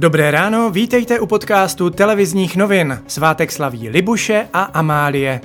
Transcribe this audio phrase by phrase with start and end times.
[0.00, 3.02] Dobré ráno, vítejte u podcastu televizních novin.
[3.06, 5.40] Svátek slaví Libuše a Amálie.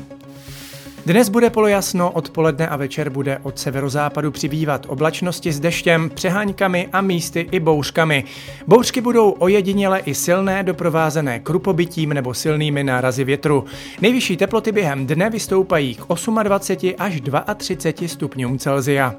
[1.05, 7.01] Dnes bude polojasno, odpoledne a večer bude od severozápadu přibývat oblačnosti s deštěm, přeháňkami a
[7.01, 8.23] místy i bouřkami.
[8.68, 13.66] Bouřky budou ojediněle i silné, doprovázené krupobytím nebo silnými nárazy větru.
[14.02, 16.06] Nejvyšší teploty během dne vystoupají k
[16.44, 17.22] 28 až
[17.58, 19.16] 32 stupňům Celzia.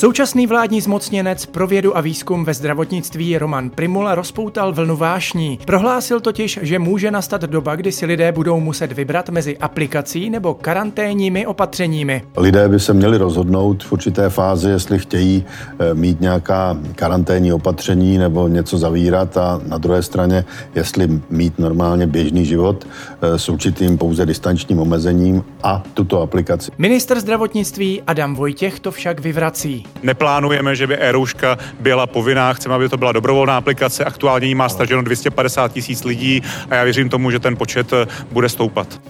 [0.00, 5.58] Současný vládní zmocněnec pro vědu a výzkum ve zdravotnictví Roman Primula rozpoutal vlnu vášní.
[5.64, 10.54] Prohlásil totiž, že může nastat doba, kdy si lidé budou muset vybrat mezi aplikací nebo
[10.54, 12.22] karanténními opatřeními.
[12.36, 15.44] Lidé by se měli rozhodnout v určité fázi, jestli chtějí
[15.78, 20.44] eh, mít nějaká karanténní opatření nebo něco zavírat a na druhé straně,
[20.74, 22.86] jestli mít normálně běžný život
[23.22, 26.70] eh, s určitým pouze distančním omezením a tuto aplikaci.
[26.78, 29.89] Minister zdravotnictví Adam Vojtěch to však vyvrací.
[30.02, 34.04] Neplánujeme, že by e-rouška byla povinná, chceme, aby to byla dobrovolná aplikace.
[34.04, 38.06] Aktuálně jí má staženo 250 tisíc lidí a já věřím tomu, že ten počet eh,
[38.32, 39.00] bude stoupat.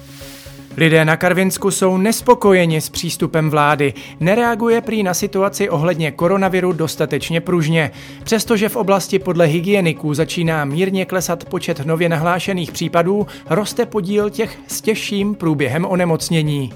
[0.76, 3.94] Lidé na Karvinsku jsou nespokojeni s přístupem vlády.
[4.20, 7.90] Nereaguje prý na situaci ohledně koronaviru dostatečně pružně.
[8.24, 14.58] Přestože v oblasti podle hygieniků začíná mírně klesat počet nově nahlášených případů, roste podíl těch
[14.66, 16.72] s těžším průběhem onemocnění.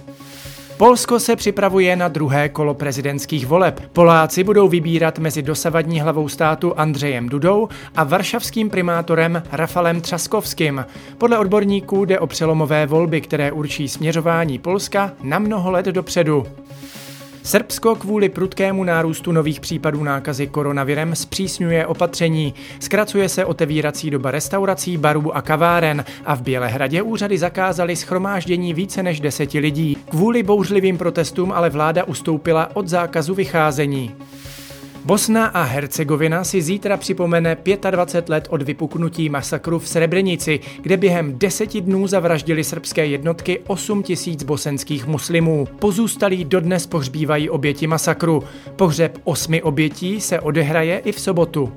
[0.77, 3.81] Polsko se připravuje na druhé kolo prezidentských voleb.
[3.93, 10.87] Poláci budou vybírat mezi dosavadní hlavou státu Andřejem Dudou a varšavským primátorem Rafalem Třaskovským.
[11.19, 16.47] Podle odborníků jde o přelomové volby, které určí směřování Polska na mnoho let dopředu.
[17.47, 22.55] Srbsko kvůli prudkému nárůstu nových případů nákazy koronavirem zpřísňuje opatření.
[22.81, 29.03] Zkracuje se otevírací doba restaurací, barů a kaváren a v Bělehradě úřady zakázaly schromáždění více
[29.03, 29.97] než deseti lidí.
[30.11, 34.15] Kvůli bouřlivým protestům ale vláda ustoupila od zákazu vycházení.
[35.07, 37.57] Bosna a Hercegovina si zítra připomene
[37.91, 44.03] 25 let od vypuknutí masakru v Srebrenici, kde během deseti dnů zavraždili srbské jednotky 8
[44.03, 45.69] tisíc bosenských muslimů.
[45.79, 48.43] Pozůstalí dodnes pohřbívají oběti masakru.
[48.77, 51.73] Pohřeb osmi obětí se odehraje i v sobotu.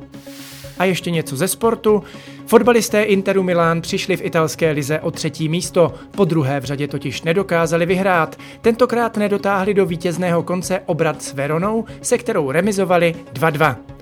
[0.79, 2.03] A ještě něco ze sportu.
[2.45, 7.21] Fotbalisté Interu Milán přišli v italské lize o třetí místo, po druhé v řadě totiž
[7.21, 8.35] nedokázali vyhrát.
[8.61, 13.96] Tentokrát nedotáhli do vítězného konce obrat s Veronou, se kterou remizovali 2-2.